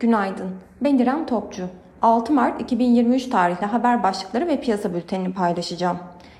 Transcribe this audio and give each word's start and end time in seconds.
Günaydın. 0.00 0.50
Ben 0.80 0.98
İrem 0.98 1.26
Topçu. 1.26 1.62
6 2.02 2.32
Mart 2.32 2.60
2023 2.60 3.28
tarihli 3.28 3.66
haber 3.66 4.02
başlıkları 4.02 4.46
ve 4.46 4.60
piyasa 4.60 4.94
bültenini 4.94 5.32
paylaşacağım. 5.32 5.96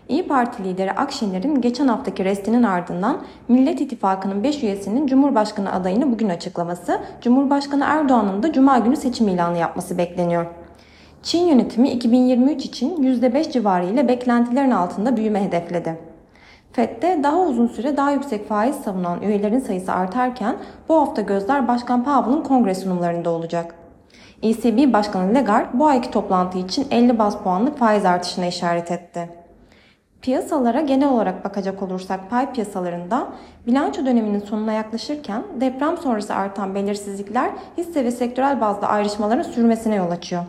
İyi 0.09 0.29
Parti 0.29 0.65
lideri 0.65 0.93
Akşener'in 0.93 1.61
geçen 1.61 1.89
haftaki 1.89 2.25
restinin 2.25 2.63
ardından 2.63 3.23
Millet 3.49 3.81
İttifakı'nın 3.81 4.43
5 4.43 4.63
üyesinin 4.63 5.07
Cumhurbaşkanı 5.07 5.73
adayını 5.73 6.13
bugün 6.13 6.29
açıklaması, 6.29 7.01
Cumhurbaşkanı 7.21 7.85
Erdoğan'ın 7.87 8.43
da 8.43 8.53
Cuma 8.53 8.79
günü 8.79 8.97
seçim 8.97 9.29
ilanı 9.29 9.59
yapması 9.59 9.99
bekleniyor. 9.99 10.47
Çin 11.23 11.47
yönetimi 11.47 11.91
2023 11.91 12.65
için 12.65 12.97
%5 12.97 13.53
civarı 13.53 13.87
ile 13.87 14.09
beklentilerin 14.09 14.71
altında 14.71 15.17
büyüme 15.17 15.45
hedefledi. 15.45 16.08
FED'de 16.73 17.21
daha 17.23 17.41
uzun 17.41 17.67
süre 17.67 17.97
daha 17.97 18.11
yüksek 18.11 18.49
faiz 18.49 18.77
savunan 18.77 19.23
üyelerin 19.23 19.61
sayısı 19.61 19.93
artarken 19.93 20.57
bu 20.89 21.01
hafta 21.01 21.23
gözler 21.23 21.69
Başkan 21.69 22.05
Powell'ın 22.05 22.43
kongre 22.43 22.75
sunumlarında 22.75 23.31
olacak. 23.31 23.75
ECB 24.43 24.93
Başkanı 24.93 25.35
Lagarde 25.35 25.79
bu 25.79 25.87
ayki 25.87 26.11
toplantı 26.11 26.59
için 26.59 26.87
50 26.91 27.19
baz 27.19 27.39
puanlık 27.39 27.79
faiz 27.79 28.05
artışına 28.05 28.47
işaret 28.47 28.91
etti. 28.91 29.29
Piyasalara 30.23 30.81
genel 30.81 31.09
olarak 31.09 31.45
bakacak 31.45 31.83
olursak 31.83 32.31
pay 32.31 32.53
piyasalarında 32.53 33.29
bilanço 33.67 34.07
döneminin 34.07 34.41
sonuna 34.41 34.73
yaklaşırken 34.73 35.43
deprem 35.61 35.97
sonrası 35.97 36.35
artan 36.35 36.75
belirsizlikler 36.75 37.51
hisse 37.77 38.05
ve 38.05 38.11
sektörel 38.11 38.61
bazda 38.61 38.89
ayrışmaların 38.89 39.43
sürmesine 39.43 39.95
yol 39.95 40.11
açıyor. 40.11 40.43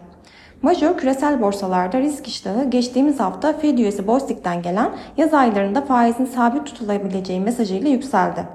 Major 0.61 0.97
küresel 0.97 1.41
borsalarda 1.41 1.99
risk 1.99 2.27
iştahı 2.27 2.69
geçtiğimiz 2.69 3.19
hafta 3.19 3.53
Fed 3.53 3.77
üyesi 3.77 4.07
Bostik'ten 4.07 4.61
gelen 4.61 4.91
yaz 5.17 5.33
aylarında 5.33 5.81
faizin 5.81 6.25
sabit 6.25 6.65
tutulabileceği 6.65 7.39
mesajıyla 7.39 7.89
yükseldi. 7.89 8.45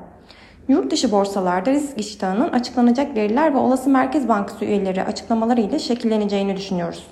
Yurt 0.69 0.93
dışı 0.93 1.13
borsalarda 1.13 1.71
risk 1.71 2.01
iştahının 2.01 2.49
açıklanacak 2.49 3.17
veriler 3.17 3.55
ve 3.55 3.59
olası 3.59 3.91
Merkez 3.91 4.29
Bankası 4.29 4.65
üyeleri 4.65 5.05
açıklamaları 5.05 5.81
şekilleneceğini 5.81 6.57
düşünüyoruz. 6.57 7.07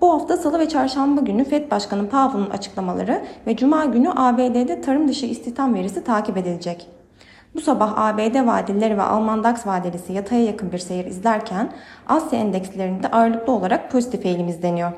Bu 0.00 0.12
hafta 0.12 0.36
salı 0.36 0.58
ve 0.58 0.68
çarşamba 0.68 1.20
günü 1.20 1.44
Fed 1.44 1.70
Başkanı 1.70 2.08
Powell'ın 2.08 2.50
açıklamaları 2.50 3.22
ve 3.46 3.56
cuma 3.56 3.84
günü 3.84 4.10
ABD'de 4.16 4.80
tarım 4.80 5.08
dışı 5.08 5.26
istihdam 5.26 5.74
verisi 5.74 6.04
takip 6.04 6.36
edilecek. 6.36 6.95
Bu 7.56 7.60
sabah 7.60 7.98
ABD 7.98 8.46
vadeleri 8.46 8.98
ve 8.98 9.02
Alman 9.02 9.44
DAX 9.44 9.66
vadelisi 9.66 10.12
yataya 10.12 10.44
yakın 10.44 10.72
bir 10.72 10.78
seyir 10.78 11.04
izlerken 11.04 11.72
Asya 12.06 12.38
endekslerinde 12.38 13.08
ağırlıklı 13.08 13.52
olarak 13.52 13.90
pozitif 13.92 14.26
eğilim 14.26 14.48
izleniyor. 14.48 14.92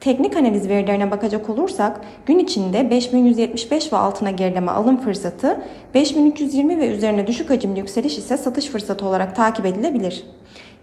Teknik 0.00 0.36
analiz 0.36 0.68
verilerine 0.68 1.10
bakacak 1.10 1.50
olursak 1.50 2.00
gün 2.26 2.38
içinde 2.38 2.90
5175 2.90 3.92
ve 3.92 3.96
altına 3.96 4.30
gerileme 4.30 4.70
alım 4.70 5.00
fırsatı, 5.00 5.60
5320 5.94 6.78
ve 6.78 6.88
üzerine 6.88 7.26
düşük 7.26 7.50
hacimli 7.50 7.78
yükseliş 7.78 8.18
ise 8.18 8.36
satış 8.36 8.66
fırsatı 8.66 9.06
olarak 9.06 9.36
takip 9.36 9.66
edilebilir. 9.66 10.24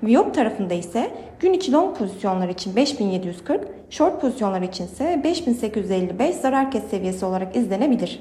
Viyop 0.04 0.34
tarafında 0.34 0.74
ise 0.74 1.12
gün 1.40 1.54
içi 1.54 1.72
long 1.72 1.98
pozisyonlar 1.98 2.50
için 2.50 2.76
5740, 2.76 3.68
short 3.90 4.22
pozisyonlar 4.22 4.62
için 4.62 4.86
ise 4.86 5.22
5855 5.24 6.36
zarar 6.36 6.72
kes 6.72 6.84
seviyesi 6.90 7.26
olarak 7.26 7.56
izlenebilir. 7.56 8.20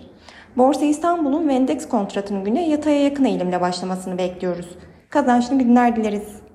Borsa 0.57 0.85
İstanbul'un 0.85 1.49
ve 1.49 1.55
endeks 1.55 1.89
kontratının 1.89 2.45
güne 2.45 2.69
yataya 2.69 3.03
yakın 3.03 3.25
eğilimle 3.25 3.61
başlamasını 3.61 4.19
bekliyoruz. 4.19 4.69
Kazançlı 5.11 5.59
günler 5.59 5.97
dileriz. 5.97 6.50